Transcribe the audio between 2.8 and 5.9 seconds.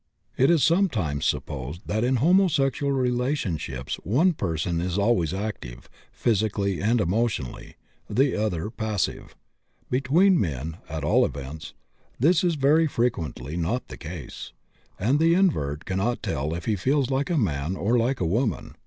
relationships one person is always active,